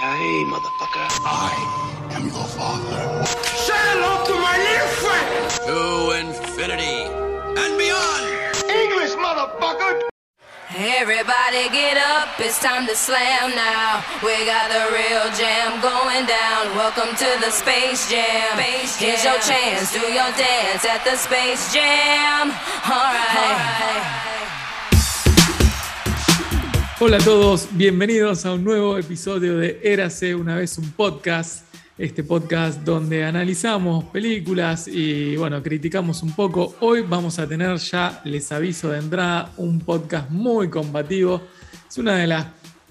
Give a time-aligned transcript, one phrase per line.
[0.00, 1.08] Yippee-ki-yay, motherfucker.
[1.24, 3.24] I am your father.
[3.26, 5.30] Say hello to my little friend.
[5.68, 5.80] To
[6.16, 7.04] infinity
[7.60, 8.24] and beyond.
[8.64, 10.00] English, motherfucker.
[10.76, 14.04] Everybody get up, it's time to slam now.
[14.22, 16.76] We got the real jam going down.
[16.76, 18.56] Welcome to the Space Jam.
[18.56, 22.50] Space Here's your chance, do your dance at the Space Jam.
[22.88, 24.39] Alright.
[27.02, 31.64] Hola a todos, bienvenidos a un nuevo episodio de Érase una vez un podcast.
[31.96, 36.76] Este podcast donde analizamos películas y bueno, criticamos un poco.
[36.80, 41.40] Hoy vamos a tener ya, les aviso de entrada, un podcast muy combativo.
[41.88, 42.48] Es una de las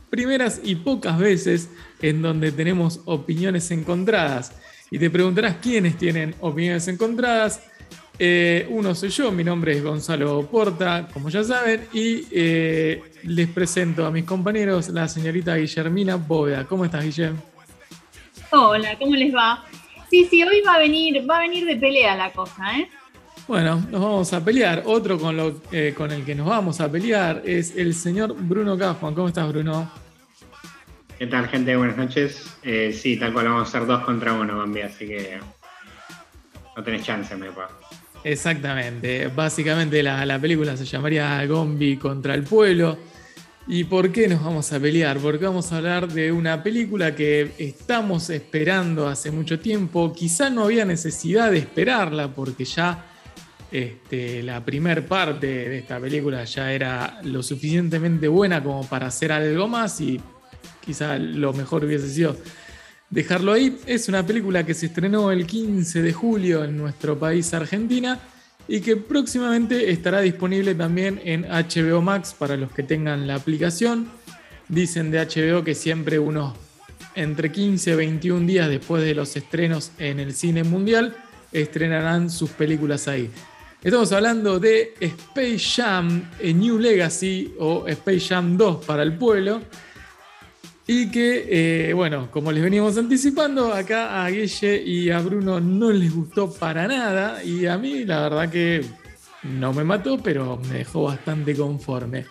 [0.10, 1.70] primeras y pocas veces
[2.02, 4.54] en donde tenemos opiniones encontradas.
[4.90, 7.62] Y te preguntarás quiénes tienen opiniones encontradas.
[8.22, 13.48] Eh, uno soy yo, mi nombre es Gonzalo Porta, como ya saben, y eh, les
[13.48, 16.66] presento a mis compañeros, la señorita Guillermina Bóveda.
[16.66, 17.38] ¿Cómo estás, Guillem?
[18.52, 19.64] Hola, ¿cómo les va?
[20.10, 22.90] Sí, sí, hoy va a venir, va a venir de pelea la cosa, ¿eh?
[23.48, 24.84] Bueno, nos vamos a pelear.
[24.86, 28.78] Otro con, lo, eh, con el que nos vamos a pelear es el señor Bruno
[28.78, 29.16] Kaufman.
[29.16, 29.90] ¿Cómo estás, Bruno?
[31.18, 31.76] ¿Qué tal, gente?
[31.76, 32.58] Buenas noches.
[32.64, 35.40] Eh, sí, tal cual vamos a hacer dos contra uno, Bambi, así que
[36.76, 37.89] no tenés chance, me parece.
[38.24, 39.28] Exactamente.
[39.28, 42.98] Básicamente la, la película se llamaría Gombi contra el pueblo.
[43.68, 45.20] ¿Y por qué nos vamos a pelear?
[45.20, 50.12] Porque vamos a hablar de una película que estamos esperando hace mucho tiempo.
[50.12, 53.06] Quizá no había necesidad de esperarla porque ya
[53.72, 59.32] este, la primer parte de esta película ya era lo suficientemente buena como para hacer
[59.32, 60.20] algo más y
[60.84, 62.36] quizá lo mejor hubiese sido
[63.10, 63.78] dejarlo ahí.
[63.86, 68.20] Es una película que se estrenó el 15 de julio en nuestro país, Argentina,
[68.68, 74.10] y que próximamente estará disponible también en HBO Max para los que tengan la aplicación.
[74.68, 76.54] Dicen de HBO que siempre unos
[77.16, 81.16] entre 15 y 21 días después de los estrenos en el cine mundial
[81.52, 83.30] estrenarán sus películas ahí.
[83.82, 89.62] Estamos hablando de Space Jam A New Legacy o Space Jam 2 para el pueblo
[90.92, 95.92] y que, eh, bueno, como les veníamos anticipando, acá a Guille y a Bruno no
[95.92, 97.44] les gustó para nada.
[97.44, 98.84] Y a mí, la verdad que
[99.44, 102.26] no me mató, pero me dejó bastante conforme.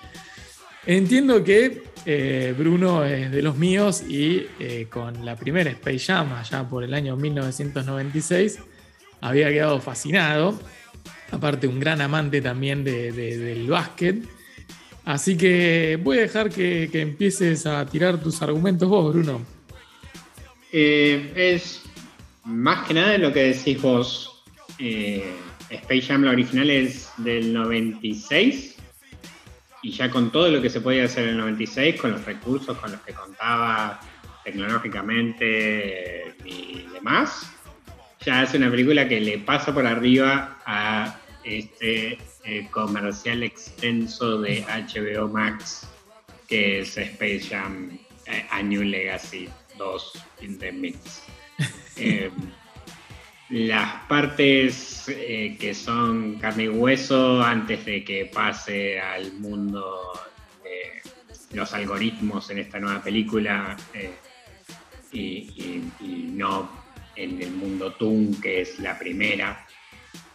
[0.84, 6.32] Entiendo que eh, Bruno es de los míos y eh, con la primera Space Jam,
[6.32, 8.58] allá por el año 1996,
[9.20, 10.58] había quedado fascinado.
[11.30, 14.37] Aparte, un gran amante también de, de, del básquet.
[15.08, 19.40] Así que voy a dejar que, empieces a tirar tus argumentos vos, Bruno.
[20.70, 21.82] Eh, es
[22.44, 24.44] más que nada lo que decís vos.
[24.78, 25.32] Eh,
[25.70, 28.76] Space Jam, la original, es del 96.
[29.82, 32.76] Y ya con todo lo que se podía hacer en el 96, con los recursos
[32.76, 33.98] con los que contaba
[34.44, 37.50] tecnológicamente y demás,
[38.26, 42.18] ya hace una película que le pasa por arriba a este
[42.48, 45.86] eh, comercial extenso de HBO Max,
[46.48, 51.22] que es Space Jam eh, A New Legacy 2 in the Mix.
[51.96, 52.30] eh,
[53.50, 60.12] las partes eh, que son carne y hueso antes de que pase al mundo
[60.62, 64.14] de los algoritmos en esta nueva película eh,
[65.12, 66.70] y, y, y no
[67.16, 69.66] en el mundo Toon, que es la primera.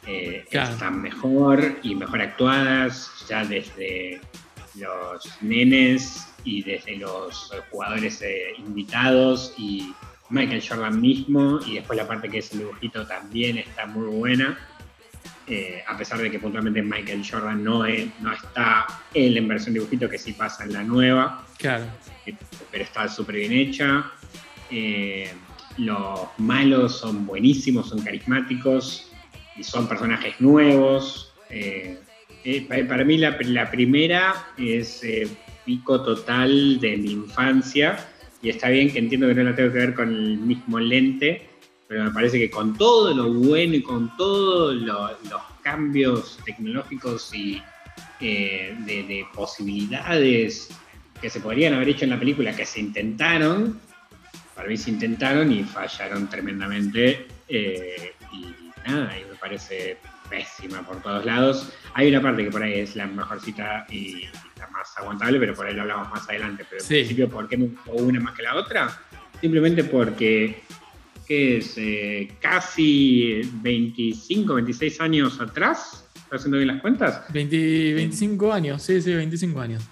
[0.06, 0.74] Eh, claro.
[0.74, 4.19] están mejor y mejor actuadas ya desde
[4.75, 9.94] los nenes y desde los jugadores eh, invitados y
[10.30, 14.59] Michael Jordan mismo y después la parte que es el dibujito también está muy buena
[15.47, 19.74] eh, a pesar de que puntualmente Michael Jordan no, es, no está él en versión
[19.74, 21.86] dibujito que sí pasa en la nueva claro.
[22.72, 24.12] pero está súper bien hecha
[25.78, 29.12] los malos son buenísimos son carismáticos
[29.62, 31.34] son personajes nuevos.
[31.50, 32.00] Eh,
[32.44, 33.38] eh, para mí la,
[33.69, 35.27] primera es eh,
[35.66, 37.98] pico total de mi infancia
[38.42, 41.48] y está bien que entiendo que no la tengo que ver con el mismo lente,
[41.88, 47.33] pero me parece que con todo lo bueno y con todos lo, los cambios tecnológicos
[47.33, 47.62] y
[48.19, 50.69] de, posibilidades
[51.22, 53.80] que se podrían haber hecho en la película, que se intentaron,
[54.56, 57.27] para mí se intentaron y fallaron tremendamente.
[58.85, 59.97] Y nada, y me parece
[60.30, 61.71] pésima por todos lados.
[61.94, 64.24] Hay una parte que por ahí es la mejorcita y
[64.57, 66.65] la más aguantable, pero por ahí lo hablamos más adelante.
[66.69, 66.95] Pero sí.
[66.95, 69.01] en principio, ¿por qué me una más que la otra?
[69.41, 70.62] Simplemente porque,
[71.27, 71.74] ¿qué es?
[71.77, 77.25] Eh, casi 25, 26 años atrás, ¿estás haciendo bien las cuentas?
[77.33, 79.83] 20, 25 años, sí, sí, 25 años.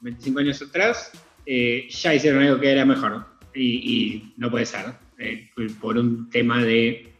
[0.00, 1.12] 25 años atrás,
[1.44, 3.26] eh, ya hicieron algo que era mejor.
[3.54, 5.48] y, y no puede ser, eh,
[5.80, 7.12] por un tema de...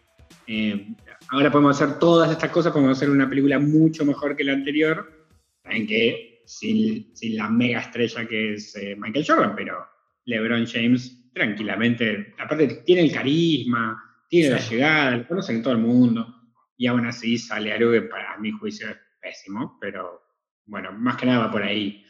[0.46, 0.86] eh,
[1.30, 5.26] ahora podemos hacer todas estas cosas, podemos hacer una película mucho mejor que la anterior,
[5.64, 9.86] en que sin, sin la mega estrella que es eh, Michael Jordan, pero
[10.24, 16.34] LeBron James tranquilamente, aparte tiene el carisma, tiene la llegada, lo conocen todo el mundo,
[16.76, 20.22] y aún así sale algo que para mi juicio es pésimo, pero
[20.64, 22.04] bueno, más que nada va por ahí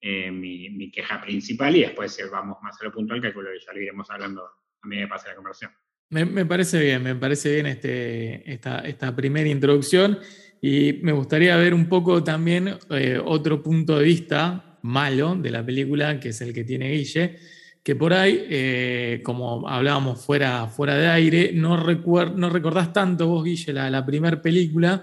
[0.00, 3.64] eh, mi, mi queja principal y después eh, vamos más a lo puntual, calculo que
[3.64, 5.72] ya lo iremos hablando a medida que pase la conversación.
[6.10, 10.18] Me, parece bien, me parece bien este, esta, esta primera introducción
[10.60, 15.64] y me gustaría ver un poco también eh, otro punto de vista malo de la
[15.64, 17.36] película, que es el que tiene Guille,
[17.82, 23.26] que por ahí, eh, como hablábamos fuera, fuera de aire, no, recuer- no recordás tanto
[23.28, 25.02] vos, Guille, la, la primera película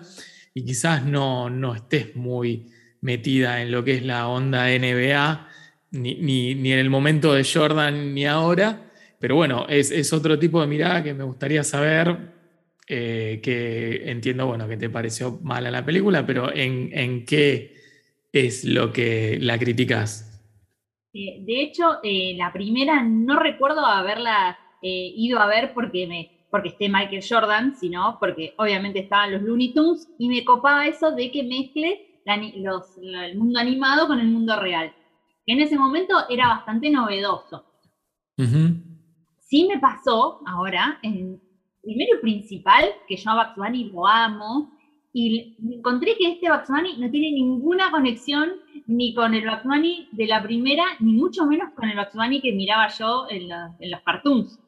[0.56, 2.66] y quizás no, no estés muy
[3.02, 5.48] metida en lo que es la onda NBA,
[5.92, 8.85] ni, ni- ni en el momento de Jordan ni ahora.
[9.26, 12.16] Pero bueno, es, es otro tipo de mirada que me gustaría saber,
[12.88, 17.74] eh, que entiendo, bueno, que te pareció mala la película, pero en, en qué
[18.32, 20.46] es lo que la criticas.
[21.12, 26.70] Eh, de hecho, eh, la primera no recuerdo haberla ido a ver porque me porque
[26.70, 31.32] esté Michael Jordan, sino porque obviamente estaban los Looney Tunes y me copaba eso de
[31.32, 34.94] que mezcle la los- la- el mundo animado con el mundo real.
[35.48, 37.66] Que en ese momento era bastante novedoso.
[38.38, 38.95] Ujú.
[39.48, 41.40] Sí me pasó ahora, en
[41.84, 44.72] primero principal, que yo a Bugs lo amo,
[45.14, 48.54] y encontré que este Bugs no tiene ninguna conexión
[48.88, 52.88] ni con el Bugs de la primera, ni mucho menos con el Bugs que miraba
[52.88, 53.44] yo en,
[53.80, 54.60] en los cartoons.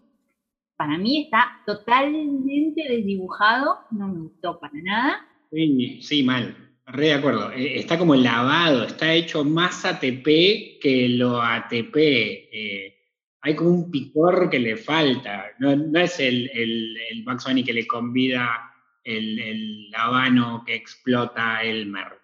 [0.78, 5.28] Para mí está totalmente desdibujado, no me gustó para nada.
[5.52, 6.56] Sí, sí, mal.
[6.86, 7.52] Re de acuerdo.
[7.52, 11.96] Eh, Está como lavado, está hecho más ATP que lo ATP.
[11.98, 12.97] eh,
[13.42, 15.46] hay como un picor que le falta.
[15.60, 18.74] No, es el, el, el que le convida
[19.04, 22.20] el, el habano que explota Elmer.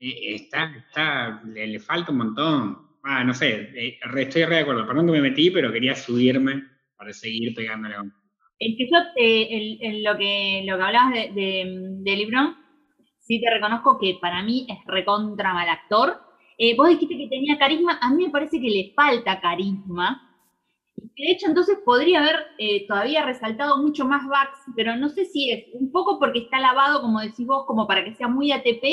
[0.00, 2.78] Eh, Está, está, le, le falta un montón.
[3.02, 4.86] Ah, no sé, eh, estoy re de acuerdo.
[4.86, 6.64] Perdón que me metí, pero quería subirme
[6.96, 8.02] para seguir pegándole a
[8.58, 12.56] El que yo, eh, lo, que, lo que hablabas de, de, de Lebron,
[13.18, 16.20] sí te reconozco que para mí es recontra mal actor.
[16.58, 20.29] Eh, vos dijiste que tenía carisma, a mí me parece que le falta carisma.
[21.02, 25.50] De hecho, entonces podría haber eh, todavía resaltado mucho más Bugs, pero no sé si
[25.50, 28.84] es un poco porque está lavado, como decís vos, como para que sea muy ATP,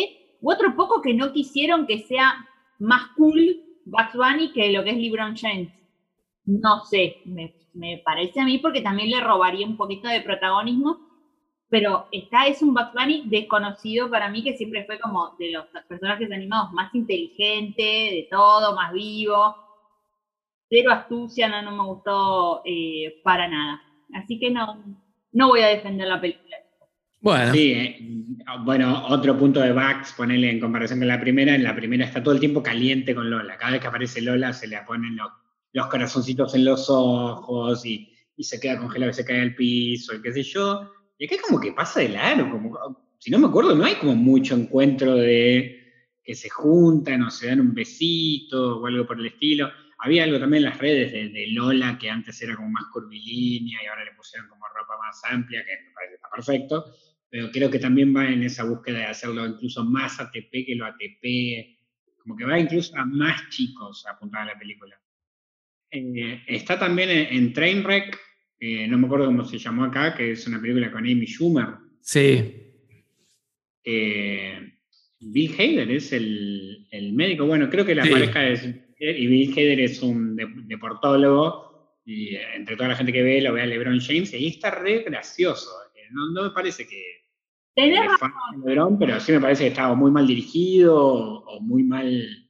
[0.42, 2.34] u otro poco que no quisieron que sea
[2.80, 5.72] más cool Bugs Bunny que lo que es LeBron James.
[6.46, 11.00] No sé, me, me parece a mí porque también le robaría un poquito de protagonismo,
[11.70, 15.66] pero está es un Bugs Bunny desconocido para mí que siempre fue como de los
[15.88, 19.56] personajes animados más inteligente, de todo, más vivo,
[20.70, 23.82] cero astucia, no, no me gustó eh, para nada.
[24.14, 24.84] Así que no,
[25.32, 26.56] no voy a defender la película.
[27.20, 28.00] Bueno, Sí, eh,
[28.64, 32.22] bueno, otro punto de Bugs, ponerle en comparación con la primera, en la primera está
[32.22, 33.58] todo el tiempo caliente con Lola.
[33.58, 35.30] Cada vez que aparece Lola se le ponen los,
[35.74, 40.16] los corazoncitos en los ojos y, y se queda congelado y se cae al piso
[40.16, 40.92] y qué sé yo.
[41.18, 42.78] Y acá como que pasa de largo, como,
[43.18, 45.76] si no me acuerdo, no hay como mucho encuentro de
[46.24, 49.70] que se juntan o se dan un besito o algo por el estilo.
[50.08, 53.84] Había algo también en las redes de, de Lola que antes era como más curvilínea
[53.84, 56.86] y ahora le pusieron como ropa más amplia, que me parece que está perfecto
[57.30, 60.86] pero creo que también va en esa búsqueda de hacerlo incluso más ATP que lo
[60.86, 61.78] ATP,
[62.24, 64.96] como que va incluso a más chicos apuntada a la película.
[65.92, 68.18] Eh, está también en, en Trainwreck,
[68.62, 71.68] eh, no me acuerdo cómo se llamó acá, que es una película con Amy Schumer.
[72.02, 72.54] sí.
[73.84, 74.74] Eh,
[75.20, 78.10] Bill Hader es el, el médico, bueno, creo que la Sí.
[78.12, 83.14] pareja es, y Bill Hader es un de- deportólogo, y eh, entre toda la gente
[83.14, 85.70] que ve lo ve a LeBron James, y ahí está re gracioso.
[85.96, 87.04] Eh, No, no me parece que,
[87.76, 88.32] Tenés a
[88.66, 92.48] LeBron, pero sí me parece que estaba muy mal dirigido o, o muy mal.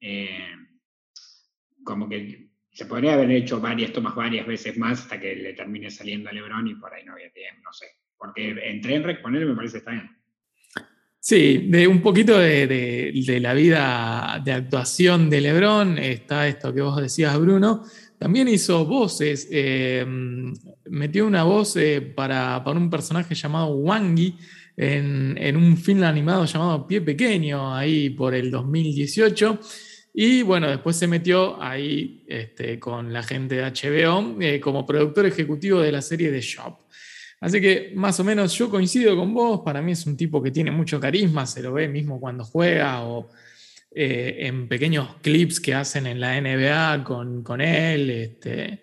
[0.00, 0.48] eh,
[1.84, 5.90] como que se podría haber hecho varias tomas varias veces más hasta que le termine
[5.90, 7.86] saliendo a LeBron y por ahí no había tiempo, no sé.
[8.16, 10.10] Porque en Trainwreck ponerle me parece que está bien.
[11.26, 16.82] Sí, de un poquito de, de- la vida de actuación de Lebron, está esto que
[16.82, 17.82] vos decías, Bruno.
[18.18, 20.04] También hizo voces, eh,
[20.90, 24.36] metió una voz eh, para, para un personaje llamado Wangi
[24.76, 29.58] en, en un film animado llamado Pie Pequeño, ahí por el 2018.
[30.12, 35.24] Y bueno, después se metió ahí este, con la gente de HBO eh, como productor
[35.24, 36.83] ejecutivo de la serie The Shop.
[37.44, 40.50] Así que más o menos yo coincido con vos, para mí es un tipo que
[40.50, 43.28] tiene mucho carisma, se lo ve mismo cuando juega o
[43.94, 48.08] eh, en pequeños clips que hacen en la NBA con, con él.
[48.08, 48.82] Este,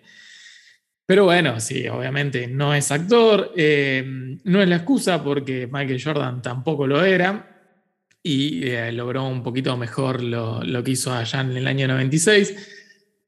[1.04, 6.40] Pero bueno, sí, obviamente no es actor, eh, no es la excusa porque Michael Jordan
[6.40, 7.74] tampoco lo era
[8.22, 12.81] y eh, logró un poquito mejor lo, lo, que hizo allá en el año 96.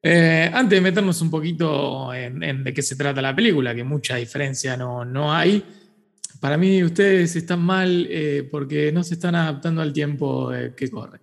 [0.06, 4.16] Eh, antes de meternos un poquito en, de qué se trata la película, que mucha
[4.16, 5.64] diferencia no, no hay,
[6.40, 10.90] para mí ustedes están mal eh, porque no se están adaptando al tiempo eh, que
[10.90, 11.20] corre.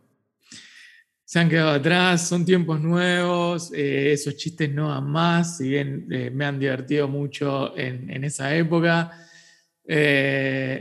[1.24, 6.44] Se han quedado atrás, son tiempos nuevos, esos chistes no van más, si bien me
[6.44, 9.12] han divertido mucho en, en esa época.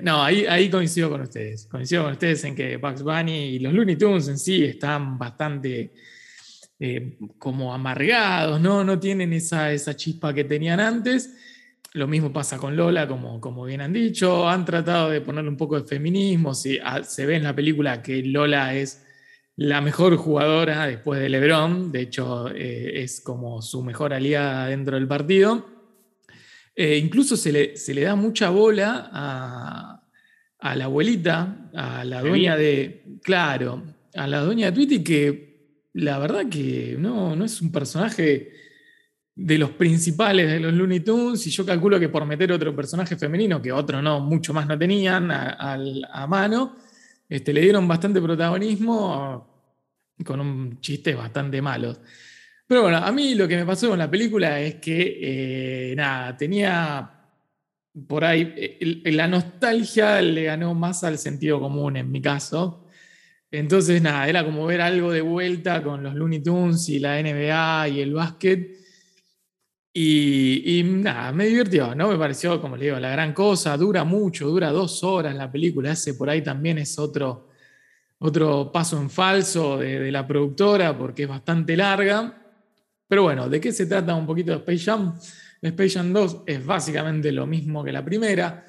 [0.02, 1.66] no, ahí, ahí coincido con ustedes.
[1.66, 5.92] Coincido con ustedes en que Bugs Bunny y los Looney Tunes en sí están bastante
[7.38, 8.84] como amargados, ¿no?
[8.84, 11.34] No tienen esa, esa chispa que tenían antes.
[11.92, 14.48] Lo mismo pasa con Lola, como, como bien han dicho.
[14.48, 16.54] Han tratado de ponerle un poco de feminismo.
[16.54, 19.04] Si, ah, se ve en la película que Lola es
[19.56, 21.90] la mejor jugadora después de LeBron.
[21.90, 25.66] De hecho, eh, es como su mejor aliada dentro del partido.
[26.76, 30.02] Eh, incluso se le, se le, da mucha bola a,
[30.60, 33.18] a, la abuelita, a la dueña de.
[33.22, 33.82] Claro,
[34.14, 35.49] a la dueña de Twitter, que
[35.94, 38.52] la verdad que no, no es un personaje
[39.34, 43.16] de los principales de los Looney Tunes, y yo calculo que por meter otro personaje
[43.16, 45.74] femenino, que otro no, mucho más no tenían a,
[46.12, 46.76] a, mano,
[47.28, 49.48] este, le dieron bastante protagonismo
[50.24, 51.96] con un chiste bastante malo.
[52.66, 56.36] Pero bueno, a mí lo que me pasó con la película es que, eh, nada,
[56.36, 57.20] tenía
[58.06, 62.86] por ahí, la nostalgia le ganó más al sentido común en mi caso.
[63.50, 67.88] Entonces, nada, era como ver algo de vuelta con los Looney Tunes y la NBA
[67.88, 68.80] y el básquet
[69.92, 72.08] y, nada, me divirtió, ¿no?
[72.08, 73.76] Me pareció, como le digo, la gran cosa.
[73.76, 75.92] Dura mucho, dura dos horas la película.
[75.92, 77.48] Ese por ahí también es otro,
[78.18, 82.36] otro paso en falso de, la productora porque es bastante larga.
[83.08, 85.18] Pero bueno, ¿de qué se trata un poquito de Space Jam?
[85.60, 88.64] Space Jam 2 es básicamente lo mismo que la primera,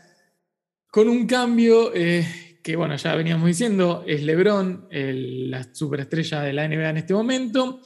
[0.89, 6.67] con un cambio eh, que, bueno, ya veníamos diciendo, es LeBron, la superestrella de la
[6.67, 7.81] NBA en este momento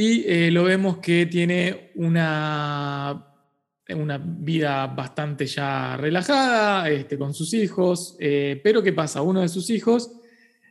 [0.00, 3.34] y eh, lo vemos que tiene una,
[3.88, 9.22] una vida bastante ya relajada este, con sus hijos, eh, pero ¿qué pasa?
[9.22, 10.12] Uno de sus hijos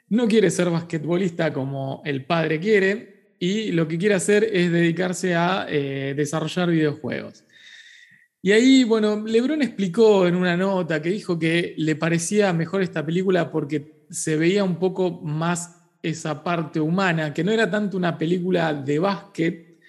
[0.07, 5.35] no quiere ser basquetbolista como el padre quiere y lo que quiere hacer es dedicarse
[5.35, 7.43] a eh, desarrollar videojuegos.
[8.41, 13.05] Y ahí, bueno, Lebron explicó en una nota que dijo que le parecía mejor esta
[13.05, 18.17] película porque se veía un poco más esa parte humana, que no era tanto una
[18.17, 19.79] película de básquet,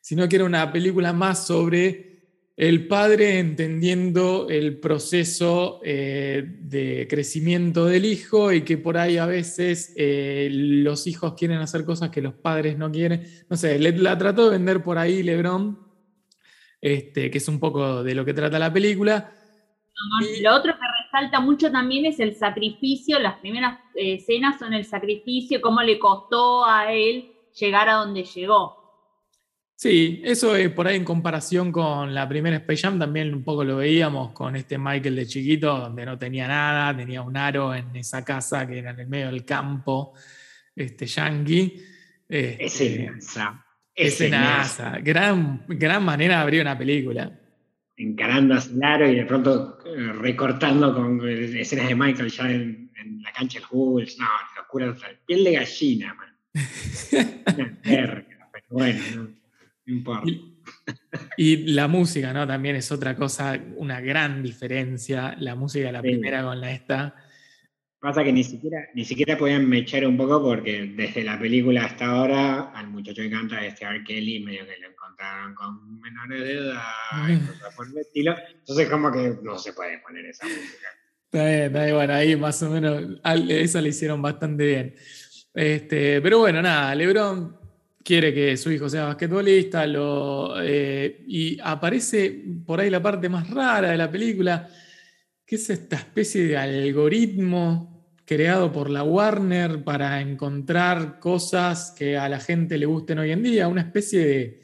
[0.00, 2.14] sino que era una película más sobre
[2.56, 9.26] el padre entendiendo el proceso eh, de crecimiento del hijo y que por ahí a
[9.26, 13.26] veces eh, los hijos quieren hacer cosas que los padres no quieren.
[13.48, 15.83] No sé, la trató de vender por ahí Lebron,
[16.84, 19.32] este, que es un poco de lo que trata la película.
[20.42, 24.84] Lo otro que falta mucho también es el sacrificio, las primeras eh, escenas son el
[24.84, 28.84] sacrificio, cómo le costó a él llegar a donde llegó.
[29.74, 33.64] Sí, eso es por ahí en comparación con la primera Space Jam, también un poco
[33.64, 37.96] lo veíamos con este Michael de chiquito, donde no tenía nada, tenía un aro en
[37.96, 40.12] esa casa que era en el medio del campo,
[40.76, 41.82] este yankee.
[42.28, 43.63] Este, NASA.
[43.94, 44.98] Ese NASA.
[45.00, 47.32] Gran, gran manera de abrir una película
[47.96, 52.90] encarando a Solaro y de pronto eh, recortando con escenas de Michael ya en,
[53.22, 54.08] la cancha del Hulk.
[54.18, 54.94] No, locura,
[55.26, 56.34] piel de gallina, man.
[57.82, 58.24] pero
[58.70, 59.28] bueno, no,
[59.86, 60.32] importa.
[61.36, 62.46] Y, la música, ¿no?
[62.46, 65.36] También es otra cosa, una gran diferencia.
[65.38, 67.14] La música de la primera con la esta
[68.04, 72.04] Pasa que ni siquiera, ni siquiera podían mechar un poco porque desde la película hasta
[72.04, 74.04] ahora al muchacho que canta este R.
[74.04, 78.36] Kelly medio que lo encontraron con menores de edad y cosas por el estilo.
[78.58, 80.86] Entonces como que no se puede poner esa música.
[81.32, 84.94] Está bien, está bien, bueno, ahí más o menos eso le hicieron bastante bien.
[85.54, 87.56] Este, pero bueno, nada, Lebron
[88.04, 93.48] quiere que su hijo sea basquetbolista lo, eh, y aparece por ahí la parte más
[93.48, 94.68] rara de la película,
[95.46, 97.93] que es esta especie de algoritmo
[98.24, 103.42] creado por la Warner para encontrar cosas que a la gente le gusten hoy en
[103.42, 104.60] día, una especie de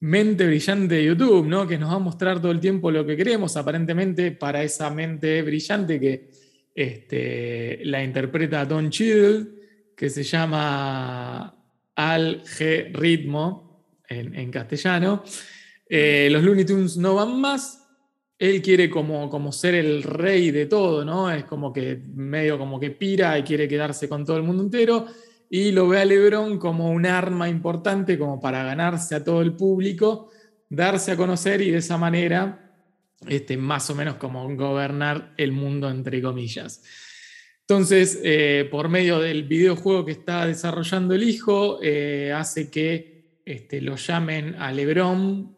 [0.00, 1.66] mente brillante de YouTube, ¿no?
[1.66, 5.42] que nos va a mostrar todo el tiempo lo que queremos, aparentemente para esa mente
[5.42, 6.30] brillante que
[6.74, 9.46] este, la interpreta Don Cheadle,
[9.96, 11.54] que se llama
[11.94, 13.64] Al G Ritmo
[14.08, 15.22] en, castellano.
[15.88, 17.83] Eh, los Looney Tunes no van más,
[18.38, 21.30] él quiere como, como ser el rey de todo, ¿no?
[21.30, 25.06] Es como que medio como que pira y quiere quedarse con todo el mundo entero
[25.48, 29.54] y lo ve a Lebron como un arma importante como para ganarse a todo el
[29.54, 30.30] público
[30.74, 32.72] darse a conocer y de esa manera,
[33.28, 36.82] este, más o menos como gobernar el mundo, entre comillas.
[37.60, 43.80] Entonces, eh, por medio del videojuego que está desarrollando el hijo, eh, hace que este,
[43.80, 45.56] lo llamen a Lebron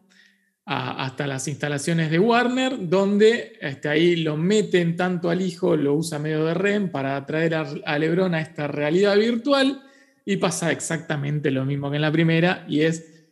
[0.69, 6.19] hasta las instalaciones de Warner, donde este, ahí lo meten tanto al hijo, lo usa
[6.19, 9.81] medio de REM para atraer a, Lebron a esta realidad virtual
[10.25, 13.29] y pasa exactamente lo mismo que en la primera y es,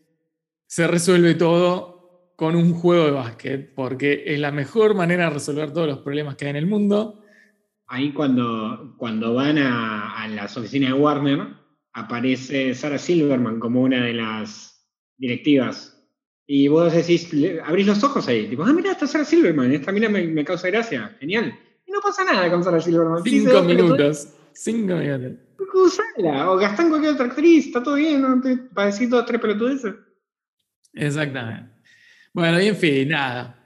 [0.65, 5.73] se resuelve todo con un juego de básquet, porque es la mejor manera de resolver
[5.73, 7.21] todos los problemas que hay en el mundo.
[7.87, 11.47] Ahí cuando, cuando van a, a las oficinas de Warner,
[11.91, 14.87] aparece Sarah Silverman como una de las
[15.17, 15.94] directivas
[16.47, 17.29] y vos decís,
[17.63, 20.67] abrís los ojos ahí, tipo, ah, mira, está Sarah Silverman, esta mina me, me, causa
[20.67, 21.57] gracia, genial.
[21.85, 23.23] Y no pasa nada con Sarah Silverman.
[23.23, 25.39] Cinco minutos, cinco minutos.
[25.73, 28.41] Usala, o gastá en cualquier otra actriz, está todo bien, ¿no?
[28.73, 29.93] Para decir dos tres pelotudeces.
[30.93, 31.69] Exactamente.
[32.33, 33.59] Bueno, y en fin, nada.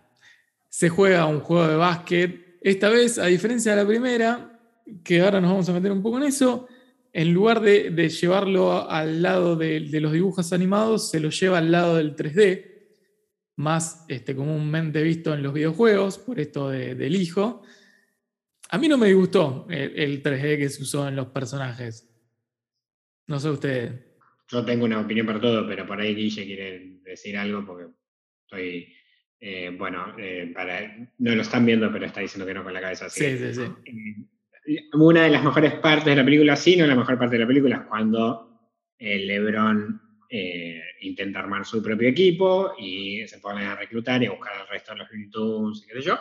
[0.67, 2.57] Se juega un juego de básquet.
[2.61, 4.59] Esta vez, a diferencia de la primera,
[5.03, 6.67] que ahora nos vamos a meter un poco en eso,
[7.13, 11.57] en lugar de, de llevarlo al lado de, de, los dibujos animados, se lo lleva
[11.57, 12.68] al lado del 3D,
[13.59, 17.61] más este, comúnmente visto en los videojuegos, por esto de, del hijo.
[18.69, 22.09] A mí no me gustó el, el, 3D que se usó en los personajes.
[23.27, 23.91] No sé ustedes.
[24.47, 27.87] Yo tengo una opinión para todo, pero por ahí Guille quiere decir algo porque
[28.43, 28.95] estoy.
[29.41, 32.81] Eh, bueno, eh, para, no lo están viendo, pero está diciendo que no con la
[32.81, 33.25] cabeza así.
[33.25, 33.61] Sí, sí, sí.
[34.67, 37.41] Eh, una de las mejores partes de la película, sí, no la mejor parte de
[37.41, 43.65] la película, es cuando el LeBron eh, intenta armar su propio equipo y se pone
[43.65, 46.19] a reclutar y a buscar al resto de los Looney Tunes y qué sé yo.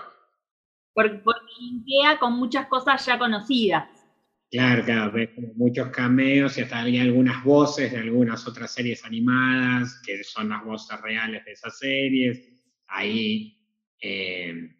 [0.94, 3.88] Porque, porque linkea con muchas cosas ya conocidas.
[4.50, 10.00] Claro, claro, ves muchos cameos y hasta hay algunas voces de algunas otras series animadas
[10.06, 12.49] que son las voces reales de esas series.
[12.86, 13.58] Ahí
[14.00, 14.75] eh,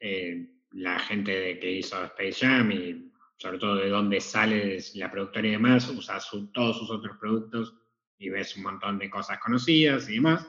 [0.00, 5.10] eh, la gente de, que hizo Space Jam y sobre todo de dónde sale la
[5.10, 7.74] productora y demás, usa su, todos sus otros productos
[8.20, 10.46] y ves un montón de cosas conocidas y demás.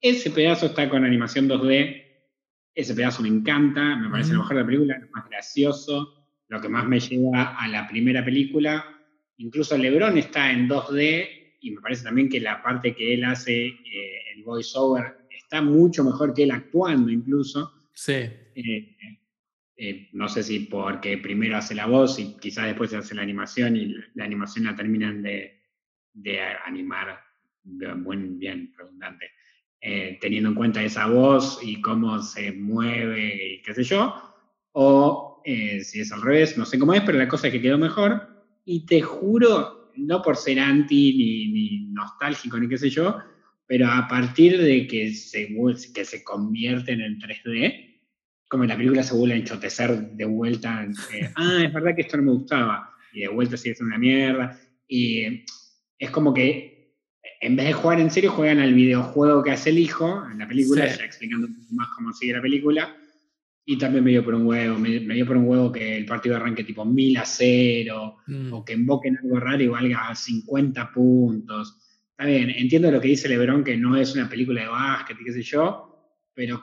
[0.00, 2.04] Ese pedazo está con animación 2D,
[2.74, 4.34] ese pedazo me encanta, me parece mm.
[4.34, 7.88] lo mejor de la película, lo más gracioso, lo que más me lleva a la
[7.88, 8.84] primera película.
[9.38, 13.66] Incluso Lebron está en 2D y me parece también que la parte que él hace,
[13.68, 17.88] eh, el voiceover, está mucho mejor que él actuando incluso.
[17.94, 18.12] Sí.
[18.12, 18.96] Eh,
[19.76, 23.22] eh, no sé si porque primero hace la voz y quizás después se hace la
[23.22, 25.63] animación y la animación la terminan de,
[26.14, 27.20] de animar
[27.64, 29.30] buen, bien redundante,
[29.80, 34.14] eh, teniendo en cuenta esa voz y cómo se mueve y qué sé yo,
[34.72, 37.60] o eh, si es al revés, no sé cómo es, pero la cosa es que
[37.60, 38.44] quedó mejor.
[38.64, 43.18] Y te juro, no por ser anti ni, ni nostálgico ni qué sé yo,
[43.66, 45.54] pero a partir de que se,
[45.94, 48.00] que se convierten en 3D,
[48.48, 52.16] como la película se vuelve a enchotecer de vuelta, eh, ah, es verdad que esto
[52.16, 55.44] no me gustaba, y de vuelta sigue siendo una mierda, y
[56.04, 56.74] es como que
[57.40, 60.48] en vez de jugar en serio, juegan al videojuego que hace el hijo en la
[60.48, 60.98] película, sí.
[60.98, 62.96] ya explicando un poco más cómo sigue la película.
[63.66, 66.04] Y también me dio por un huevo, me, me dio por un huevo que el
[66.04, 68.52] partido arranque tipo 1000 a 0, mm.
[68.52, 71.76] o que invoquen algo raro y valga 50 puntos.
[72.10, 75.24] Está bien, entiendo lo que dice Lebron, que no es una película de básquet y
[75.24, 76.62] qué sé yo, pero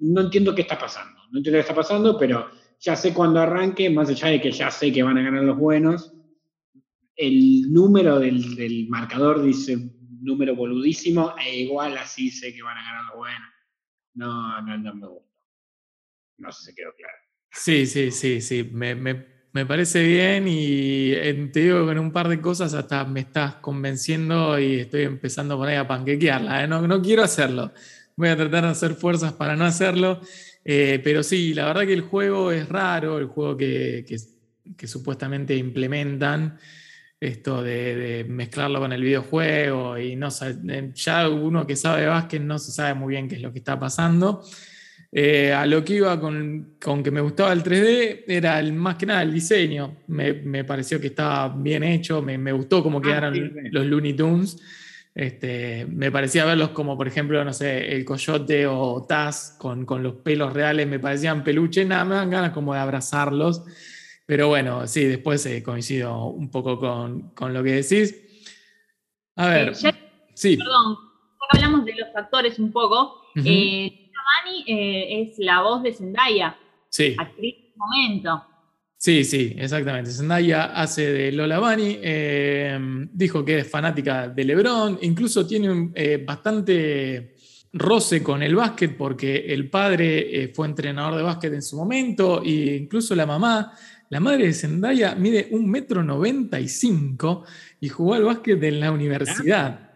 [0.00, 1.20] no entiendo qué está pasando.
[1.30, 2.48] No entiendo qué está pasando, pero
[2.80, 5.58] ya sé cuándo arranque, más allá de que ya sé que van a ganar los
[5.58, 6.12] buenos,
[7.18, 9.76] el número del, del, marcador dice
[10.20, 13.48] número boludísimo, e igual así sé que van a ganar los buenos.
[14.14, 15.28] No, no, no me gusta.
[16.38, 17.14] No sé si quedó claro.
[17.50, 18.70] Sí, sí, sí, sí.
[18.72, 21.12] Me, me, me parece bien y
[21.50, 25.56] te digo que en un par de cosas hasta me estás convenciendo y estoy empezando
[25.56, 26.64] por ahí a panquequearla.
[26.64, 26.68] ¿eh?
[26.68, 27.72] No, no quiero hacerlo.
[28.14, 30.20] Voy a tratar de hacer fuerzas para no hacerlo.
[30.64, 34.16] Eh, pero sí, la verdad que el juego es raro, el juego que, que,
[34.76, 36.58] que supuestamente implementan
[37.20, 40.28] esto de, de, mezclarlo con el videojuego y no
[40.94, 43.78] ya uno que sabe básquet no se sabe muy bien qué es lo que está
[43.78, 44.44] pasando.
[45.10, 48.96] Eh, a lo que iba con, con, que me gustaba el 3D era el, más
[48.96, 49.96] que nada el diseño.
[50.08, 53.50] Me, me pareció que estaba bien hecho, me, me gustó cómo ah, quedaron sí.
[53.70, 54.58] los Looney Tunes.
[55.14, 60.02] Este, me parecía verlos como, por ejemplo, no sé, el Coyote o Taz con, con
[60.02, 63.64] los pelos reales, me parecían peluche, nada, me dan ganas como de abrazarlos.
[64.28, 68.14] Pero bueno, sí, después eh, coincido un poco con, con, lo que decís.
[69.36, 69.98] A ver, ya,
[70.34, 70.58] sí.
[70.58, 70.98] Perdón,
[71.50, 73.22] hablamos de los actores un poco.
[73.34, 73.46] Uh -huh.
[73.46, 74.10] eh,
[74.44, 76.58] Mani eh, es la voz de Zendaya,
[76.90, 77.16] sí.
[77.18, 78.44] actriz de momento.
[78.98, 80.10] Sí, sí, exactamente.
[80.10, 82.78] Zendaya hace de Lola Bunny, eh,
[83.10, 87.34] dijo que es fanática de LeBron, incluso tiene eh, bastante
[87.72, 92.42] roce con el básquet porque el padre eh, fue entrenador de básquet en su momento
[92.42, 93.72] e incluso la mamá,
[94.10, 97.44] la madre de Zendaya mide un metro noventa y cinco
[97.80, 99.90] y jugó al básquet en la universidad.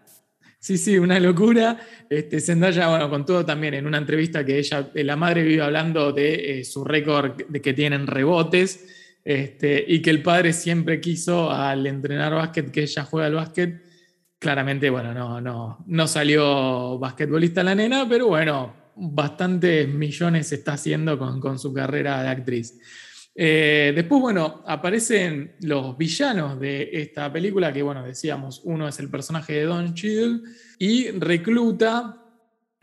[0.59, 1.77] Sí, sí, una locura.
[2.09, 5.61] Este, Zendaya, bueno, con todo también en una entrevista que ella, eh, la madre vive
[5.61, 11.01] hablando de eh, su récord de que tienen rebotes este, y que el padre siempre
[11.01, 13.83] quiso al entrenar básquet que ella juega al básquet.
[14.39, 21.17] Claramente, bueno, no, no, no salió basquetbolista la nena, pero bueno, bastantes millones está haciendo
[21.17, 22.79] con, con su carrera de actriz.
[23.35, 29.09] Eh, después, bueno, aparecen los villanos de esta película, que bueno, decíamos, uno es el
[29.09, 30.41] personaje de Don Cheadle
[30.77, 32.19] y recluta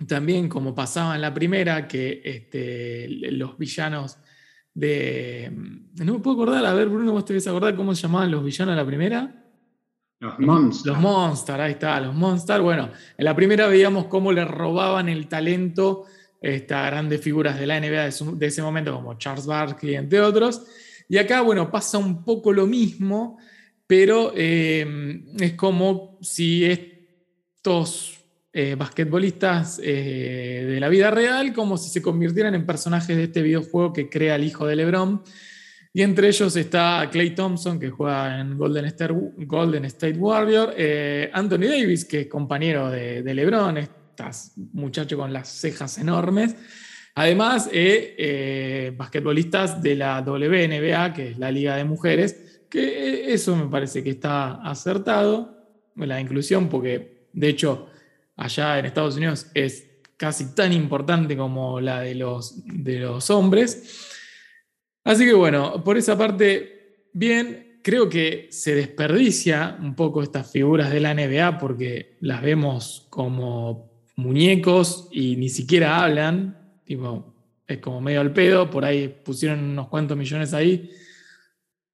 [0.06, 4.18] también, como pasaba en la primera, que este, los villanos
[4.74, 5.52] de...
[5.96, 8.30] No me puedo acordar, a ver, Bruno, vos te ves a acordar cómo se llamaban
[8.30, 9.44] los villanos de la primera.
[10.18, 10.86] Los Monsters.
[10.86, 12.62] Los Monsters, ahí está, los Monsters.
[12.62, 16.06] Bueno, en la primera veíamos cómo le robaban el talento
[16.40, 20.62] estas grandes figuras de la NBA de, ese momento, como Charles Barkley, entre otros.
[21.08, 23.38] Y acá, bueno, pasa un poco lo mismo,
[23.86, 28.18] pero eh, es como si estos
[28.52, 33.42] eh, basquetbolistas eh, de la vida real, como si se convirtieran en personajes de este
[33.42, 35.22] videojuego que crea el hijo de LeBron.
[35.92, 40.72] Y entre ellos está Clay Thompson, que juega en Golden State, Warrior,
[41.32, 43.76] Anthony Davis, que es compañero de LeBron,
[44.72, 46.56] muchacho con las cejas enormes.
[47.14, 53.32] Además, eh, eh, basquetbolistas de la WNBA, que es la Liga de Mujeres, que eh,
[53.32, 55.56] eso me parece que está acertado,
[55.96, 57.88] la inclusión, porque de hecho
[58.36, 64.06] allá en Estados Unidos es casi tan importante como la de los, de los hombres.
[65.04, 70.90] Así que bueno, por esa parte, bien, creo que se desperdicia un poco estas figuras
[70.90, 73.89] de la NBA porque las vemos como
[74.20, 77.34] muñecos y ni siquiera hablan, tipo,
[77.66, 80.90] es como medio al pedo, por ahí pusieron unos cuantos millones ahí.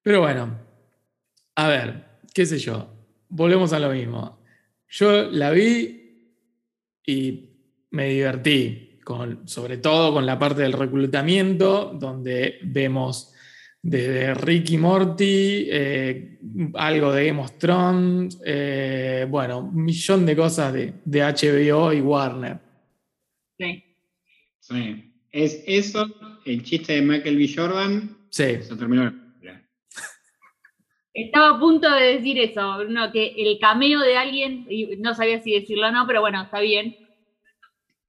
[0.03, 0.59] Pero bueno,
[1.55, 2.89] a ver, qué sé yo,
[3.29, 4.39] volvemos a lo mismo.
[4.89, 6.33] Yo la vi
[7.07, 7.51] y
[7.91, 13.33] me divertí, con, sobre todo con la parte del reclutamiento, donde vemos
[13.83, 16.39] desde Ricky Morty, eh,
[16.75, 22.59] algo de Game of Thrones, eh, bueno, un millón de cosas de, HBO y Warner.
[23.59, 23.85] Sí.
[24.61, 25.13] sí.
[25.31, 26.07] Es eso,
[26.45, 27.51] el chiste de Michael B.
[27.55, 28.17] Jordan.
[28.31, 28.63] Sí.
[28.63, 29.27] Se terminó.
[31.17, 32.79] Estaba a punto de decir eso,
[33.11, 36.61] que el cameo de alguien, y no sabía si decirlo o no, pero bueno, está
[36.61, 36.95] bien.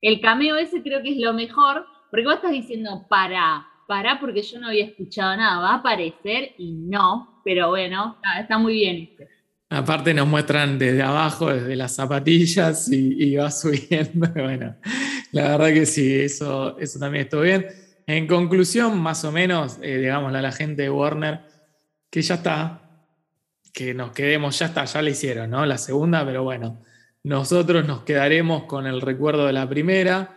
[0.02, 4.42] El cameo ese creo que es lo mejor, porque vos estás diciendo para para porque
[4.42, 9.10] yo no había escuchado nada, va a aparecer y no, pero bueno, está, muy bien.
[9.70, 14.28] Aparte nos muestran desde abajo, desde las zapatillas y, va subiendo.
[14.34, 14.76] Bueno,
[15.32, 17.66] la verdad que sí, eso, eso también estuvo bien.
[18.06, 21.42] En conclusión, más o menos, eh, digámosle a la gente de Warner,
[22.10, 23.04] que ya está,
[23.74, 25.66] que nos quedemos, ya está, ya la hicieron, ¿no?
[25.66, 26.84] La segunda, pero bueno,
[27.24, 30.36] nosotros nos quedaremos con el recuerdo de la primera.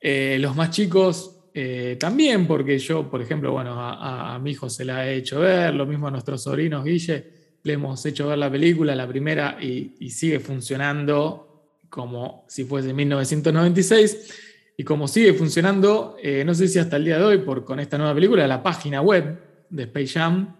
[0.00, 4.84] Eh, los más chicos eh, también porque yo, por ejemplo, bueno, a, mi hijo se
[4.84, 7.24] la he hecho ver, lo mismo a nuestros sobrinos, Guille,
[7.62, 14.34] le hemos hecho ver la película, la primera, y, sigue funcionando como si fuese 1996.
[14.76, 17.80] Y como sigue funcionando, eh, no sé si hasta el día de hoy, por, con
[17.80, 19.40] esta nueva película, la página web
[19.70, 20.58] de Space Jam,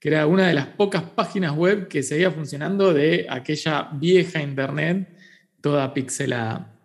[0.00, 5.08] que era una de las pocas páginas web que seguía funcionando de aquella vieja internet
[5.60, 6.75] toda pixelada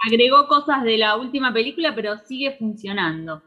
[0.00, 3.42] agregó cosas de la última película, pero sigue funcionando.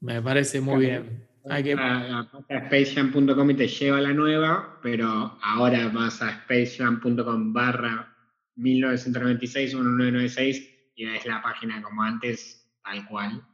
[0.00, 1.28] Me parece muy bien.
[1.48, 1.74] Hay que...
[1.74, 2.28] A,
[2.66, 8.16] spacejam.com y te lleva la nueva, pero ahora vas a spacejam.com barra
[8.56, 13.44] 1996-1996 y ves la página como antes, tal cual.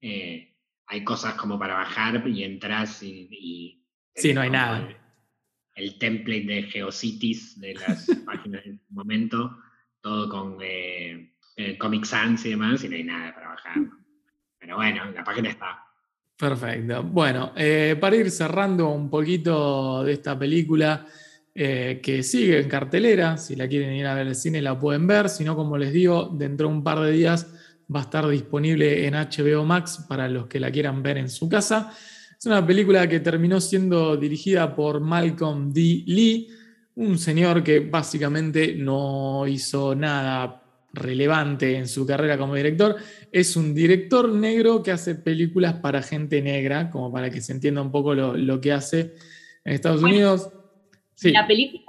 [0.00, 0.54] Eh,
[0.88, 3.84] hay cosas como para bajar y entras y...
[4.14, 4.88] sí, no hay nada.
[5.74, 9.58] El, template de Geocities de las páginas en este momento,
[10.00, 10.58] todo con...
[10.60, 13.78] Eh, eh, Comic Sans y demás, y no hay nada para bajar.
[14.58, 15.82] Pero bueno, la página está.
[16.36, 17.02] Perfecto.
[17.02, 21.06] Bueno, eh, para ir cerrando un poquito de esta película
[21.54, 25.06] eh, que sigue en cartelera, si la quieren ir a ver al cine la pueden
[25.06, 27.50] ver, si no, como les digo, dentro de un par de días
[27.94, 31.48] va a estar disponible en HBO Max para los que la quieran ver en su
[31.48, 31.90] casa.
[32.38, 36.02] Es una película que terminó siendo dirigida por Malcolm D.
[36.06, 36.48] Lee,
[36.96, 40.65] un señor que básicamente no hizo nada
[40.96, 42.96] relevante en su carrera como director,
[43.30, 47.82] es un director negro que hace películas para gente negra, como para que se entienda
[47.82, 49.14] un poco lo, que hace
[49.64, 50.50] en Estados Unidos.
[51.22, 51.84] La película,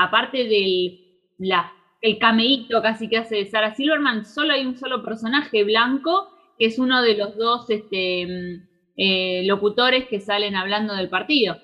[0.00, 0.98] aparte de
[1.38, 6.28] la el cameíto casi que hace de Sarah Silverman, solo hay un solo personaje blanco,
[6.58, 11.58] que es uno de los dos este, mm, eh, locutores que salen hablando del partido.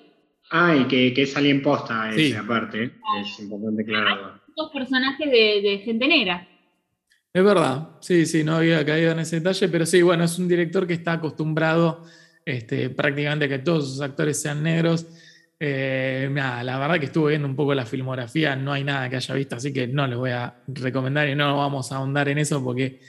[0.51, 2.27] Ah, y que, que es alguien posta Sí.
[2.27, 2.91] ese, aparte.
[3.21, 4.41] Es importante aclararlo.
[4.55, 6.47] Dos personajes de, de gente negra.
[7.37, 10.47] Es verdad, sí, sí, no había caído en ese detalle, pero sí, bueno, es un
[10.47, 12.03] director que está acostumbrado
[12.43, 15.05] este, prácticamente a que todos sus actores sean negros.
[15.59, 19.17] Eh, nada, la verdad que estuve viendo un poco la filmografía, no hay nada que
[19.17, 22.39] haya visto, así que no les voy a recomendar y no vamos a ahondar en
[22.39, 23.01] eso porque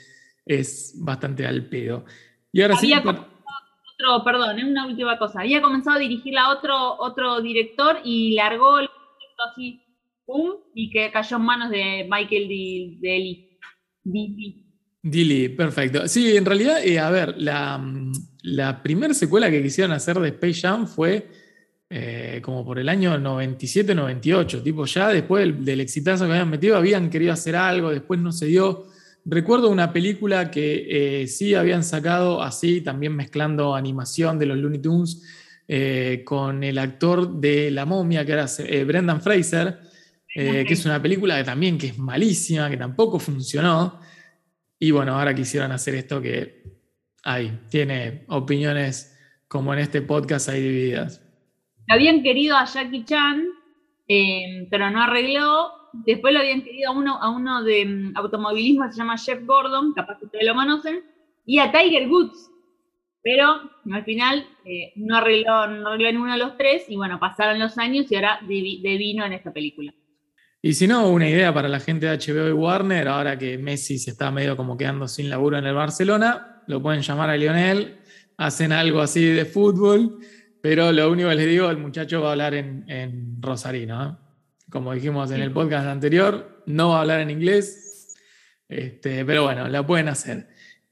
[0.45, 2.05] es bastante al pedo.
[2.53, 5.41] Y ahora sí, Había por- Otro, perdón, eh, una última cosa.
[5.41, 9.83] Había comenzado a dirigirla a otro, otro director y largó el proyecto así,
[10.27, 13.48] pum, y que cayó en manos de Michael Di- Deli.
[14.11, 14.69] Di-
[15.03, 16.09] Dili, perfecto.
[16.09, 20.87] Sí, en realidad, eh, a ver, la, primera secuela que quisieron hacer de Space Jam
[20.87, 21.29] fue
[21.89, 27.11] eh, como por el año 97-98, tipo ya después del, exitazo que habían metido, habían
[27.11, 28.87] querido hacer algo, después no se dio.
[29.25, 34.81] Recuerdo una película que eh, sí habían sacado así, también mezclando animación de los Looney
[34.81, 35.23] Tunes
[36.25, 38.47] con el actor de La momia, que era
[38.87, 39.79] Brendan Fraser,
[40.41, 44.01] eh, que es una película que también que es malísima, que tampoco funcionó.
[44.79, 46.63] Y bueno, ahora quisieron hacer esto que
[47.25, 51.25] hay, tiene opiniones como en este podcast hay divididas.
[51.89, 53.45] Habían querido a Jackie Chan,
[54.07, 55.73] eh, pero no arregló.
[56.07, 59.41] Después lo habían querido a uno, a uno de mm, automovilismo que se llama Jeff
[59.45, 61.03] Gordon, capaz que ustedes lo conocen,
[61.47, 62.51] y a Tiger Woods.
[63.23, 63.47] Pero
[63.91, 67.77] al final eh, no, arregló, no arregló ninguno de los tres, y bueno, pasaron los
[67.79, 69.93] años y ahora devi- devino en esta película.
[70.69, 73.99] Y si no, una idea para la gente de HBO y Warner, ahora que Messi
[73.99, 78.01] se está medio como quedando sin laburo en el Barcelona, lo pueden llamar a Lionel,
[78.37, 80.19] hacen algo así de fútbol,
[80.61, 84.05] pero lo único que les digo, el muchacho va a hablar en, en rosarino.
[84.05, 84.15] ¿eh?
[84.69, 88.15] Como dijimos en el podcast anterior, no va a hablar en inglés,
[88.69, 90.49] este, pero bueno, la pueden hacer.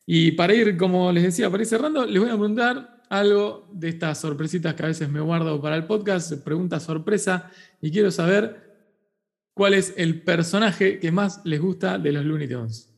[0.06, 3.90] Y para ir, como les decía, para ir cerrando, les voy a preguntar algo de
[3.90, 7.50] estas sorpresitas que a veces me guardo para el podcast, pregunta sorpresa,
[7.82, 8.65] y quiero saber
[9.56, 12.92] cuál es el personaje que más les gusta de los Looney Tunes.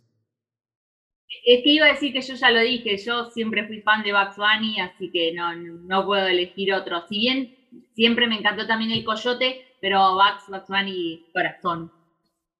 [1.46, 4.12] Es que iba a decir que yo ya lo dije, yo siempre fui fan de
[4.12, 7.04] Bugs Bunny, así que no, no puedo elegir otro.
[7.08, 7.54] Si bien
[7.94, 11.92] siempre me encantó también el coyote, pero Bugs, Bugs Bunny, corazón.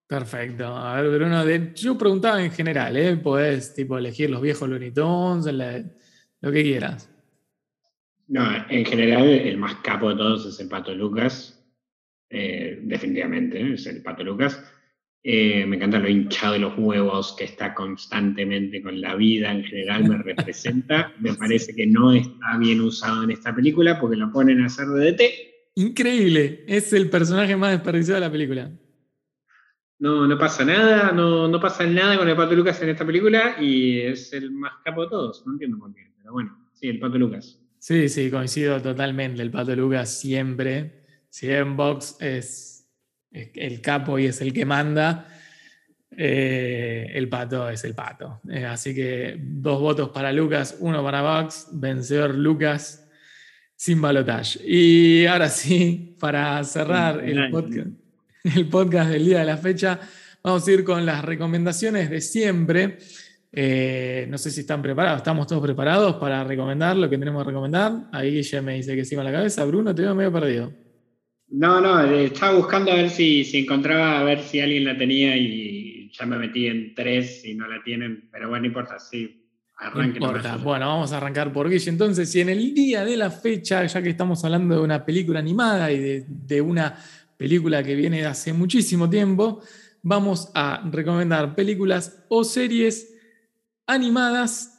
[0.06, 0.64] Perfecto.
[0.68, 3.16] A ver, Bruno, de- yo preguntaba en general, ¿eh?
[3.16, 5.82] Podés tipo, elegir los viejos Looney Tunes, la-
[6.40, 7.10] lo que quieras.
[8.28, 11.57] No, en general el más capo de todos es el Pato Lucas.
[12.30, 13.74] Eh, definitivamente, ¿eh?
[13.74, 14.62] es el Pato Lucas.
[15.22, 19.64] Eh, me encanta lo hinchado de los huevos que está constantemente con la vida en
[19.64, 21.12] general, me representa.
[21.20, 24.86] Me parece que no está bien usado en esta película porque lo ponen a hacer
[24.86, 25.22] de DT.
[25.74, 26.64] Increíble.
[26.66, 28.70] Es el personaje más desperdiciado de la película.
[30.00, 33.56] No, no pasa nada, no, no pasa nada con el Pato Lucas en esta película
[33.60, 35.44] y es el más capo de todos.
[35.44, 37.60] No entiendo por qué, pero bueno, sí, el Pato Lucas.
[37.80, 39.42] Sí, sí, coincido totalmente.
[39.42, 41.04] El Pato Lucas siempre,
[41.38, 42.84] si en Box es,
[43.30, 45.28] el capo y es el que manda,
[46.10, 48.40] eh, el Pato es el Pato.
[48.50, 53.08] Eh, así que dos votos para Lucas, uno para Box, vencedor Lucas
[53.76, 54.58] sin balotaje.
[54.66, 57.52] Y ahora sí, para cerrar el Ay.
[57.52, 57.88] podcast,
[58.56, 60.00] el podcast del día de la fecha,
[60.42, 62.98] vamos a ir con las recomendaciones de siempre.
[63.52, 67.50] Eh, no sé si están preparados, estamos todos preparados para recomendar lo que tenemos que
[67.50, 68.08] recomendar.
[68.10, 69.64] Ahí Guille me dice que sí con la cabeza.
[69.66, 70.87] Bruno, te veo medio perdido.
[71.50, 75.36] No, no, estaba buscando a ver si, si encontraba, a ver si alguien la tenía
[75.36, 79.46] y ya me metí en tres y no la tienen, pero bueno, no importa, sí,
[79.94, 80.56] No importa.
[80.56, 81.90] Bueno, vamos a arrancar por Guille.
[81.90, 85.38] Entonces, si en el día de la fecha, ya que estamos hablando de una película
[85.38, 86.98] animada y de, de una
[87.36, 89.62] película que viene de hace muchísimo tiempo,
[90.02, 93.14] vamos a recomendar películas o series
[93.86, 94.77] animadas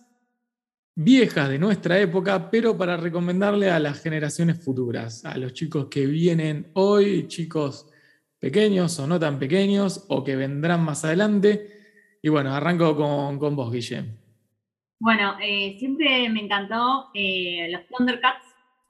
[1.02, 6.06] viejas de nuestra época, pero para recomendarle a las generaciones futuras, a los chicos que
[6.06, 7.90] vienen hoy, chicos
[8.38, 11.68] pequeños o no tan pequeños, o que vendrán más adelante.
[12.22, 14.04] Y bueno, arranco con, con vos, Guille.
[15.00, 18.44] Bueno, eh, siempre me encantó eh, los Thundercats,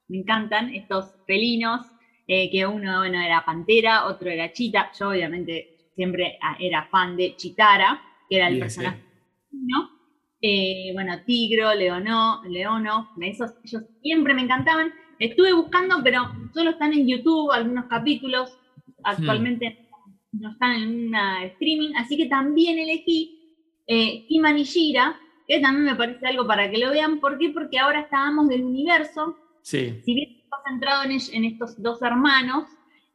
[0.08, 1.86] me encantan estos felinos,
[2.28, 4.92] eh, que uno bueno, era Pantera, otro era Chita.
[5.00, 9.04] Yo obviamente siempre ah, era fan de Chitara, que era el Sí, personaje
[9.52, 9.99] ¿no?
[10.42, 14.94] Eh, bueno, Tigro, Leono, Leono, esos ellos siempre me encantaban.
[15.20, 18.58] Estuve buscando, pero solo están en YouTube algunos capítulos.
[19.04, 19.90] Actualmente
[20.32, 23.40] no están en una streaming, así que también elegí
[23.88, 27.20] eh, Iman y Shira, que también me parece algo para que lo vean.
[27.20, 27.50] ¿Por qué?
[27.50, 32.66] Porque ahora estábamos del universo, Sí, si bien está centrado en, en estos dos hermanos,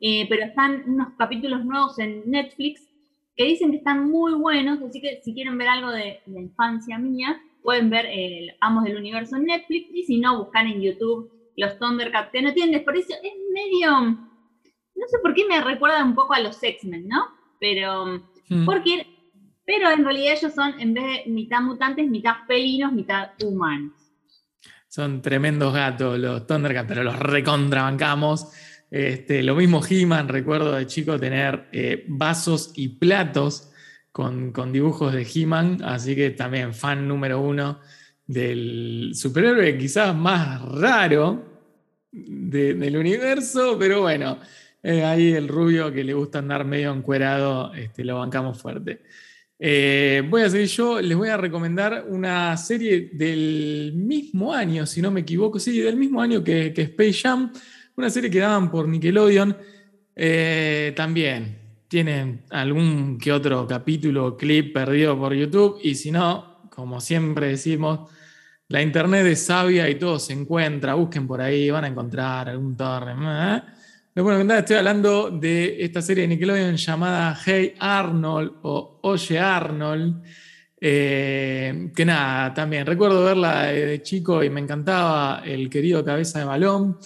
[0.01, 2.89] eh, pero están unos capítulos nuevos en Netflix
[3.37, 6.99] que dicen que están muy buenos, así que si quieren ver algo de la infancia
[6.99, 11.31] mía, pueden ver el Amos del Universo en Netflix y si no, buscan en YouTube
[11.57, 16.15] los Thundercats, que no tienen desperdicio, es medio, no sé por qué me recuerda un
[16.15, 17.27] poco a los X-Men, ¿no?
[17.61, 18.67] Pero, Mm.
[18.67, 19.07] porque,
[19.65, 23.93] pero en realidad ellos son, en vez de mitad mutantes, mitad felinos, mitad humanos.
[24.89, 28.53] Son tremendos gatos los Thundercats, pero los recontrabancamos.
[28.97, 33.73] Este, lo mismo He-Man, recuerdo de chico tener eh, vasos y platos
[34.13, 37.81] con, con dibujos de He-Man, así que también fan número uno
[38.25, 41.43] del superhéroe quizás más raro
[42.13, 44.39] de- del universo, pero bueno,
[44.81, 49.03] eh, ahí el rubio que le gusta andar medio encuerado, este, lo bancamos fuerte.
[49.59, 55.03] Eh, voy a seguir yo, les voy a recomendar una serie del mismo año, si
[55.03, 57.53] no me equivoco, sí, del mismo año que, que Space Jam,
[57.97, 59.57] una serie que daban por Nickelodeon.
[60.17, 66.69] Eh, también tienen algún que otro capítulo o clip perdido por YouTube, y si no,
[66.71, 68.11] como siempre decimos,
[68.69, 72.77] la internet es sabia y todo se encuentra, busquen por ahí, van a encontrar algún
[72.77, 73.13] torre.
[73.13, 73.63] ¿eh?
[74.15, 79.39] Les puedo contar, estoy hablando de esta serie de Nickelodeon llamada Hey Arnold o Oye
[79.39, 80.23] Arnold.
[80.81, 86.41] eh, que nada, también recuerdo verla de, de chico y me encantaba El querido cabeza
[86.41, 86.99] de balón.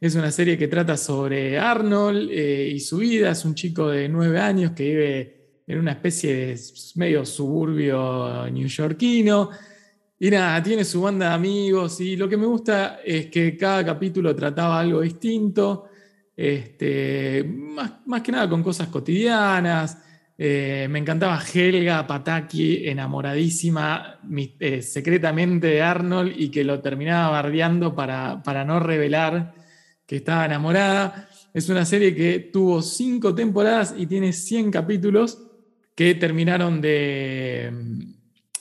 [0.00, 3.32] Es una serie que trata sobre Arnold eh, y su vida.
[3.32, 5.36] Es un chico de nueve años que vive
[5.66, 6.60] en una especie de
[6.94, 9.50] medio suburbio neoyorquino.
[10.18, 13.84] Y nada, tiene su banda de amigos y lo que me gusta es que cada
[13.84, 15.90] capítulo trataba algo distinto,
[16.34, 19.98] este, más, que nada con cosas cotidianas.
[20.38, 24.18] Eh, me encantaba Helga Pataki, enamoradísima
[24.58, 29.59] eh, secretamente de Arnold y que lo terminaba bardeando para, para no revelar
[30.10, 31.28] que estaba enamorada.
[31.54, 35.38] Es una serie que tuvo cinco temporadas y tiene 100 capítulos
[35.94, 37.70] que terminaron de...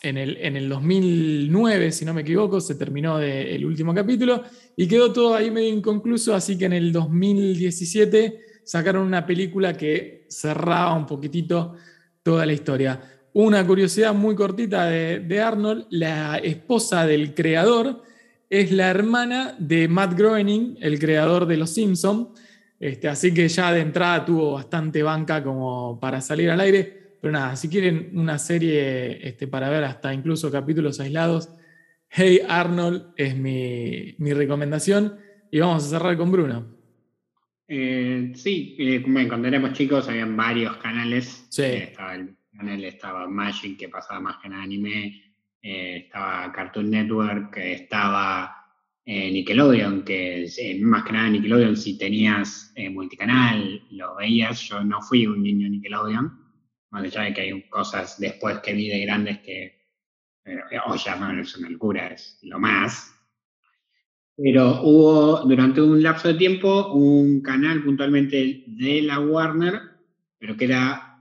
[0.01, 4.43] En el, en el 2009, si no me equivoco, se terminó el último capítulo
[4.77, 10.27] y quedó todo ahí medio inconcluso, así que en el 2017 sacaron una película que
[10.29, 11.73] cerraba un poquitito
[12.21, 13.01] toda la historia.
[13.33, 18.03] Una curiosidad muy cortita de, de Arnold, la esposa del creador
[18.49, 22.33] es la hermana de Matt Groening, el creador de Los Simpson.
[22.79, 27.15] Este, así que ya de entrada tuvo bastante banca como para salir al aire.
[27.21, 31.49] Pero nada, si quieren una serie este, para ver hasta incluso capítulos aislados,
[32.09, 35.17] Hey Arnold es mi, mi recomendación.
[35.51, 36.79] Y vamos a cerrar con Bruno.
[37.67, 41.45] Eh, sí, eh, bueno, cuando éramos chicos habían varios canales.
[41.49, 41.63] Sí.
[41.63, 45.28] Estaba el canal, estaba Magic, que pasaba más que nada anime,
[45.61, 48.55] eh, estaba Cartoon Network, estaba
[49.05, 54.61] eh, Nickelodeon, que eh, más que nada Nickelodeon, si tenías multicanal, lo veías.
[54.61, 56.31] Yo no fui un niño Nickelodeon,
[56.91, 59.79] más allá de que hay cosas después que vi de grandes que,
[61.03, 63.13] ya no es una locura, es lo más.
[64.35, 69.81] Pero hubo durante un lapso de tiempo un canal puntualmente de la Warner,
[70.39, 71.19] pero que era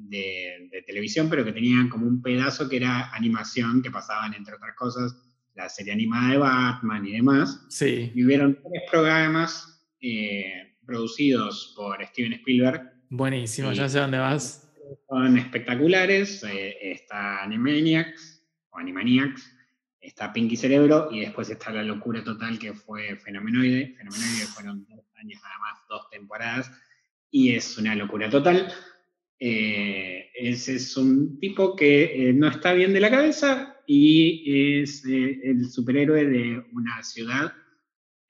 [0.00, 4.54] de, de televisión, pero que tenía como un pedazo que era animación, que pasaban, entre
[4.54, 5.16] otras cosas,
[5.54, 7.66] la serie animada de Batman y demás.
[7.68, 14.70] Sí, Y hubieron tres programas eh, producidos por Steven Spielberg, buenísimo, ya sé dónde vas.
[15.08, 16.42] son espectaculares.
[16.44, 19.52] eh, está Animaniacs o Animaniacs,
[20.00, 23.94] está Pinky Cerebro y después está La Locura Total que fue Fenomenoide.
[23.98, 26.70] Fenomenoide fueron dos años nada más, dos temporadas
[27.30, 28.72] y es una locura total.
[29.40, 35.04] Eh, ese es un tipo que eh, no está bien de la cabeza y es
[35.06, 37.52] eh, el superhéroe de una ciudad.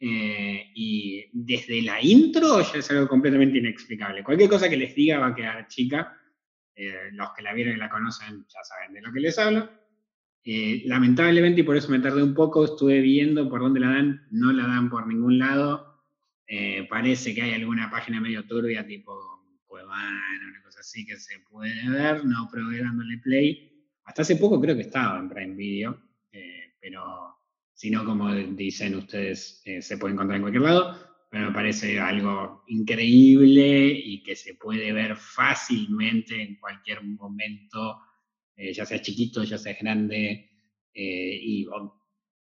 [0.01, 4.23] y desde la intro ya es algo completamente inexplicable.
[4.23, 6.15] Cualquier cosa que les diga va a quedar chica.
[7.13, 9.69] Los que la vieron y la conocen ya saben de lo que les hablo.
[10.45, 14.53] Lamentablemente, y por eso me tardé un poco, estuve viendo por dónde la dan, no
[14.53, 16.05] la dan por ningún lado.
[16.89, 19.38] Parece que hay alguna página medio turbia, tipo
[19.97, 22.25] Una cosa así, que se puede ver.
[22.25, 23.73] No probé dándole play.
[24.05, 27.37] Hasta hace poco creo que estaba en Prime Video, eh, pero
[27.75, 30.99] si no, como dicen ustedes, eh, se puede encontrar en cualquier lado.
[31.31, 38.01] Pero me parece algo increíble y que se puede ver fácilmente en cualquier momento
[38.59, 40.51] eh, ya sea chiquito, ya sea grande,
[40.93, 41.95] eh, y o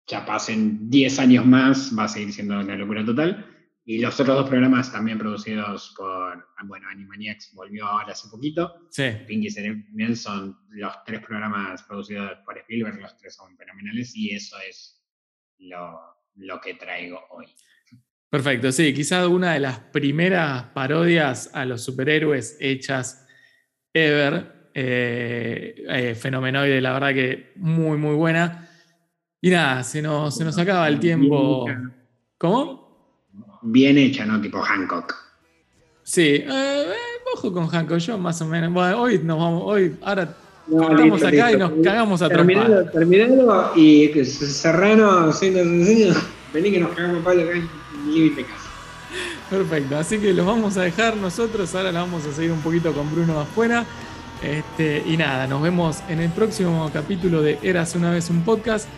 [0.06, 3.53] ya pasen 10 años más, va a seguir siendo una locura total.
[3.86, 9.04] Y los otros dos programas también producidos por, bueno, Animaniacs volvió ahora hace poquito, Sí,
[9.26, 14.56] Pinky también son los tres programas producidos por Spielberg, los tres son fenomenales, y eso
[14.66, 15.04] es
[15.58, 16.00] lo,
[16.36, 17.46] lo que traigo hoy.
[18.30, 18.72] perfecto.
[18.72, 23.26] Sí, quizás una de las primeras parodias a los superhéroes hechas
[23.92, 24.70] ever.
[24.76, 28.68] Eh, eh, fenomenoide, la verdad que muy, muy buena.
[29.40, 31.66] Y nada, se nos, se nos acaba el tiempo.
[32.36, 32.83] ¿Cómo?
[33.66, 34.40] Bien hecha, ¿no?
[34.40, 35.14] Tipo Hancock.
[36.02, 36.92] Sí, eh, eh,
[37.34, 38.72] ojo con Hanko, yo más o menos.
[38.72, 40.36] Bueno, hoy nos vamos, hoy, ahora
[40.66, 42.90] No, listo, acá y nos cagamos a trompar.
[42.92, 46.12] terminalo y Serrano, siendo sencillo,
[46.52, 47.52] vení que nos cagamos a palo acá
[48.06, 48.68] living de casa.
[49.48, 51.74] Perfecto, así que los vamos a dejar nosotros.
[51.74, 53.86] Ahora la vamos a seguir un poquito con Bruno afuera.
[54.42, 58.88] Este, y nada, nos vemos en el próximo capítulo de Eras una vez un podcast.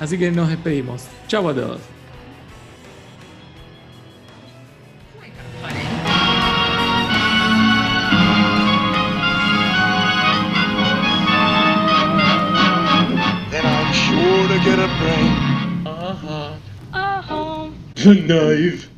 [0.00, 1.02] Así que nos despedimos.
[1.28, 1.93] Chau a todos.
[18.06, 18.93] A knife.